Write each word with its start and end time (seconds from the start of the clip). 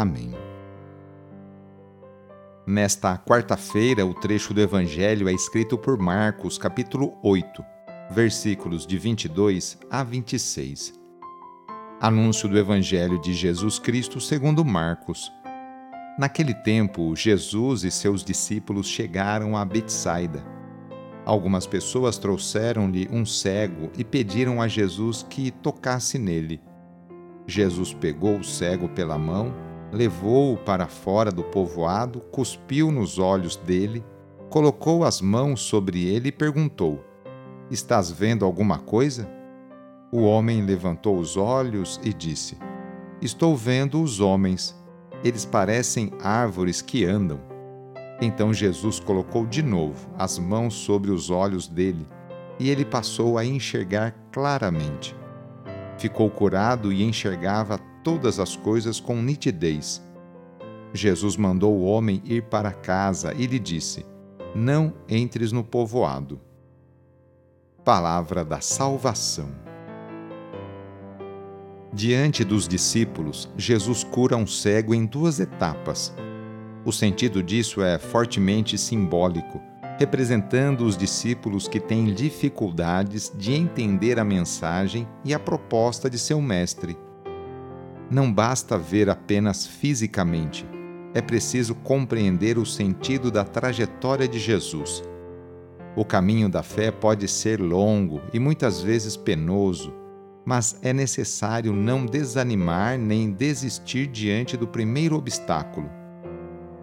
Amém. 0.00 0.32
Nesta 2.66 3.18
quarta-feira, 3.18 4.06
o 4.06 4.14
trecho 4.14 4.54
do 4.54 4.60
Evangelho 4.62 5.28
é 5.28 5.32
escrito 5.34 5.76
por 5.76 5.98
Marcos, 5.98 6.56
capítulo 6.56 7.18
8, 7.22 7.62
versículos 8.10 8.86
de 8.86 8.96
22 8.96 9.78
a 9.90 10.02
26. 10.02 10.94
Anúncio 12.00 12.48
do 12.48 12.56
Evangelho 12.56 13.20
de 13.20 13.34
Jesus 13.34 13.78
Cristo 13.78 14.22
segundo 14.22 14.64
Marcos. 14.64 15.30
Naquele 16.18 16.54
tempo, 16.54 17.14
Jesus 17.14 17.84
e 17.84 17.90
seus 17.90 18.24
discípulos 18.24 18.86
chegaram 18.86 19.54
a 19.54 19.66
Betsaida. 19.66 20.42
Algumas 21.26 21.66
pessoas 21.66 22.16
trouxeram-lhe 22.16 23.06
um 23.12 23.26
cego 23.26 23.90
e 23.98 24.02
pediram 24.02 24.62
a 24.62 24.66
Jesus 24.66 25.26
que 25.28 25.50
tocasse 25.50 26.18
nele. 26.18 26.58
Jesus 27.46 27.92
pegou 27.92 28.38
o 28.38 28.44
cego 28.44 28.88
pela 28.88 29.18
mão 29.18 29.68
levou-o 29.92 30.56
para 30.56 30.86
fora 30.86 31.30
do 31.30 31.42
povoado, 31.42 32.20
cuspiu 32.20 32.90
nos 32.90 33.18
olhos 33.18 33.56
dele, 33.56 34.04
colocou 34.48 35.04
as 35.04 35.20
mãos 35.20 35.60
sobre 35.60 36.06
ele 36.06 36.28
e 36.28 36.32
perguntou: 36.32 37.04
Estás 37.70 38.10
vendo 38.10 38.44
alguma 38.44 38.78
coisa? 38.78 39.28
O 40.12 40.22
homem 40.22 40.62
levantou 40.62 41.18
os 41.18 41.36
olhos 41.36 42.00
e 42.02 42.12
disse: 42.12 42.58
Estou 43.22 43.56
vendo 43.56 44.02
os 44.02 44.20
homens. 44.20 44.76
Eles 45.22 45.44
parecem 45.44 46.10
árvores 46.22 46.80
que 46.80 47.04
andam. 47.04 47.38
Então 48.20 48.52
Jesus 48.52 48.98
colocou 48.98 49.46
de 49.46 49.62
novo 49.62 50.08
as 50.18 50.38
mãos 50.38 50.74
sobre 50.74 51.10
os 51.10 51.30
olhos 51.30 51.68
dele 51.68 52.06
e 52.58 52.68
ele 52.68 52.84
passou 52.84 53.38
a 53.38 53.44
enxergar 53.44 54.14
claramente. 54.30 55.16
Ficou 55.98 56.30
curado 56.30 56.92
e 56.92 57.02
enxergava 57.02 57.78
todas 58.02 58.38
as 58.38 58.56
coisas 58.56 58.98
com 58.98 59.20
nitidez. 59.22 60.02
Jesus 60.92 61.36
mandou 61.36 61.74
o 61.74 61.84
homem 61.84 62.20
ir 62.24 62.42
para 62.44 62.72
casa 62.72 63.32
e 63.34 63.46
lhe 63.46 63.58
disse: 63.58 64.04
Não 64.54 64.92
entres 65.08 65.52
no 65.52 65.62
povoado. 65.62 66.40
Palavra 67.84 68.44
da 68.44 68.60
Salvação. 68.60 69.50
Diante 71.92 72.44
dos 72.44 72.68
discípulos, 72.68 73.48
Jesus 73.56 74.04
cura 74.04 74.36
um 74.36 74.46
cego 74.46 74.94
em 74.94 75.06
duas 75.06 75.40
etapas. 75.40 76.14
O 76.84 76.92
sentido 76.92 77.42
disso 77.42 77.82
é 77.82 77.98
fortemente 77.98 78.78
simbólico, 78.78 79.60
representando 79.98 80.84
os 80.84 80.96
discípulos 80.96 81.68
que 81.68 81.80
têm 81.80 82.14
dificuldades 82.14 83.32
de 83.36 83.52
entender 83.52 84.18
a 84.18 84.24
mensagem 84.24 85.06
e 85.24 85.34
a 85.34 85.38
proposta 85.38 86.08
de 86.08 86.18
seu 86.18 86.40
mestre 86.40 86.96
não 88.10 88.32
basta 88.32 88.76
ver 88.76 89.08
apenas 89.08 89.66
fisicamente, 89.66 90.66
é 91.12 91.20
preciso 91.20 91.74
compreender 91.74 92.56
o 92.56 92.64
sentido 92.64 93.30
da 93.30 93.44
trajetória 93.44 94.28
de 94.28 94.38
Jesus. 94.38 95.02
O 95.96 96.04
caminho 96.04 96.48
da 96.48 96.62
fé 96.62 96.90
pode 96.90 97.26
ser 97.26 97.60
longo 97.60 98.20
e 98.32 98.38
muitas 98.38 98.80
vezes 98.80 99.16
penoso, 99.16 99.92
mas 100.44 100.78
é 100.82 100.92
necessário 100.92 101.72
não 101.72 102.06
desanimar 102.06 102.96
nem 102.96 103.30
desistir 103.30 104.06
diante 104.06 104.56
do 104.56 104.68
primeiro 104.68 105.16
obstáculo. 105.16 105.90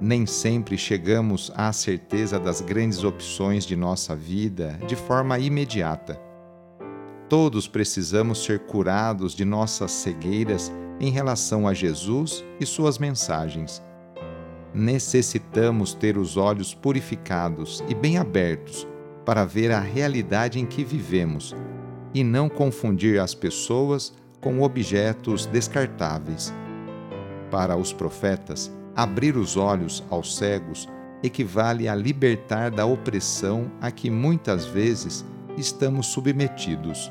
Nem 0.00 0.26
sempre 0.26 0.76
chegamos 0.76 1.52
à 1.54 1.72
certeza 1.72 2.38
das 2.38 2.60
grandes 2.60 3.02
opções 3.04 3.64
de 3.64 3.76
nossa 3.76 4.14
vida 4.14 4.78
de 4.86 4.94
forma 4.94 5.38
imediata. 5.38 6.20
Todos 7.28 7.68
precisamos 7.68 8.44
ser 8.44 8.60
curados 8.60 9.32
de 9.32 9.44
nossas 9.44 9.90
cegueiras 9.92 10.72
em 11.00 11.10
relação 11.10 11.66
a 11.66 11.74
Jesus 11.74 12.44
e 12.60 12.66
suas 12.66 12.98
mensagens. 12.98 13.82
Necessitamos 14.74 15.94
ter 15.94 16.18
os 16.18 16.36
olhos 16.36 16.74
purificados 16.74 17.82
e 17.88 17.94
bem 17.94 18.18
abertos 18.18 18.86
para 19.24 19.44
ver 19.44 19.70
a 19.70 19.80
realidade 19.80 20.58
em 20.58 20.66
que 20.66 20.84
vivemos 20.84 21.54
e 22.14 22.24
não 22.24 22.48
confundir 22.48 23.20
as 23.20 23.34
pessoas 23.34 24.12
com 24.40 24.62
objetos 24.62 25.46
descartáveis. 25.46 26.52
Para 27.50 27.76
os 27.76 27.92
profetas, 27.92 28.70
abrir 28.94 29.36
os 29.36 29.56
olhos 29.56 30.04
aos 30.10 30.36
cegos 30.36 30.88
equivale 31.22 31.88
a 31.88 31.94
libertar 31.94 32.70
da 32.70 32.86
opressão 32.86 33.70
a 33.80 33.90
que 33.90 34.10
muitas 34.10 34.64
vezes 34.66 35.24
estamos 35.56 36.06
submetidos. 36.06 37.10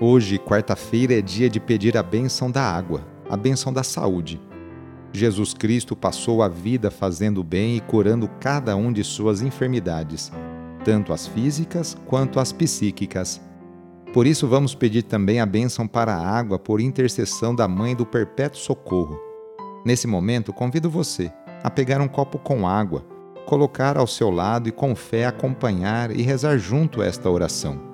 Hoje, 0.00 0.40
quarta-feira, 0.40 1.14
é 1.14 1.22
dia 1.22 1.48
de 1.48 1.60
pedir 1.60 1.96
a 1.96 2.02
bênção 2.02 2.50
da 2.50 2.62
água, 2.62 3.06
a 3.30 3.36
bênção 3.36 3.72
da 3.72 3.84
saúde. 3.84 4.40
Jesus 5.12 5.54
Cristo 5.54 5.94
passou 5.94 6.42
a 6.42 6.48
vida 6.48 6.90
fazendo 6.90 7.44
bem 7.44 7.76
e 7.76 7.80
curando 7.80 8.28
cada 8.40 8.74
um 8.74 8.92
de 8.92 9.04
suas 9.04 9.40
enfermidades, 9.40 10.32
tanto 10.84 11.12
as 11.12 11.28
físicas 11.28 11.96
quanto 12.06 12.40
as 12.40 12.52
psíquicas. 12.52 13.40
Por 14.12 14.26
isso, 14.26 14.48
vamos 14.48 14.74
pedir 14.74 15.04
também 15.04 15.38
a 15.38 15.46
bênção 15.46 15.86
para 15.86 16.12
a 16.12 16.28
água 16.28 16.58
por 16.58 16.80
intercessão 16.80 17.54
da 17.54 17.68
Mãe 17.68 17.94
do 17.94 18.04
Perpétuo 18.04 18.60
Socorro. 18.60 19.16
Nesse 19.86 20.08
momento, 20.08 20.52
convido 20.52 20.90
você 20.90 21.30
a 21.62 21.70
pegar 21.70 22.00
um 22.00 22.08
copo 22.08 22.36
com 22.36 22.66
água, 22.66 23.06
colocar 23.46 23.96
ao 23.96 24.08
seu 24.08 24.30
lado 24.30 24.68
e 24.68 24.72
com 24.72 24.96
fé 24.96 25.24
acompanhar 25.24 26.10
e 26.10 26.20
rezar 26.20 26.58
junto 26.58 27.00
esta 27.00 27.30
oração. 27.30 27.93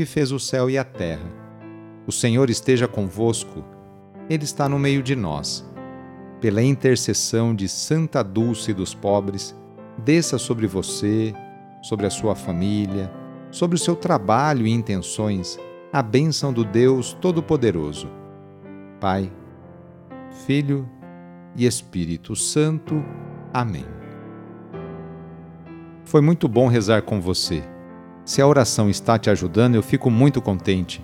que 0.00 0.06
fez 0.06 0.32
o 0.32 0.38
céu 0.38 0.70
e 0.70 0.78
a 0.78 0.84
terra. 0.84 1.30
O 2.06 2.12
Senhor 2.12 2.48
esteja 2.48 2.88
convosco, 2.88 3.62
Ele 4.30 4.44
está 4.44 4.66
no 4.66 4.78
meio 4.78 5.02
de 5.02 5.14
nós. 5.14 5.62
Pela 6.40 6.62
intercessão 6.62 7.54
de 7.54 7.68
Santa 7.68 8.24
Dulce 8.24 8.72
dos 8.72 8.94
pobres, 8.94 9.54
desça 9.98 10.38
sobre 10.38 10.66
você, 10.66 11.34
sobre 11.82 12.06
a 12.06 12.10
sua 12.10 12.34
família, 12.34 13.12
sobre 13.50 13.76
o 13.76 13.78
seu 13.78 13.94
trabalho 13.94 14.66
e 14.66 14.70
intenções, 14.70 15.58
a 15.92 16.02
bênção 16.02 16.50
do 16.50 16.64
Deus 16.64 17.12
Todo-Poderoso. 17.12 18.08
Pai, 18.98 19.30
Filho 20.46 20.88
e 21.54 21.66
Espírito 21.66 22.34
Santo. 22.34 23.04
Amém. 23.52 23.84
Foi 26.06 26.22
muito 26.22 26.48
bom 26.48 26.68
rezar 26.68 27.02
com 27.02 27.20
você. 27.20 27.62
Se 28.24 28.42
a 28.42 28.46
oração 28.46 28.88
está 28.90 29.18
te 29.18 29.30
ajudando, 29.30 29.74
eu 29.74 29.82
fico 29.82 30.10
muito 30.10 30.40
contente. 30.40 31.02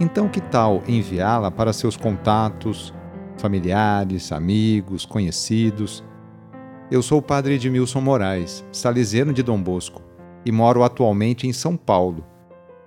Então, 0.00 0.28
que 0.28 0.40
tal 0.40 0.82
enviá-la 0.86 1.50
para 1.50 1.72
seus 1.72 1.96
contatos, 1.96 2.94
familiares, 3.36 4.32
amigos, 4.32 5.04
conhecidos? 5.04 6.04
Eu 6.90 7.02
sou 7.02 7.18
o 7.18 7.22
padre 7.22 7.54
Edmilson 7.54 8.00
Moraes, 8.00 8.64
salesiano 8.72 9.32
de 9.32 9.42
Dom 9.42 9.60
Bosco, 9.62 10.02
e 10.44 10.52
moro 10.52 10.82
atualmente 10.82 11.46
em 11.46 11.52
São 11.52 11.76
Paulo. 11.76 12.24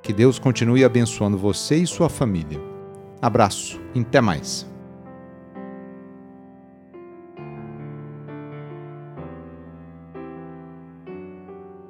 Que 0.02 0.14
Deus 0.14 0.40
continue 0.40 0.84
abençoando 0.84 1.38
você 1.38 1.76
e 1.76 1.88
sua 1.88 2.10
família. 2.10 2.60
Abraço, 3.22 3.80
até 3.96 4.20
mais. 4.20 4.71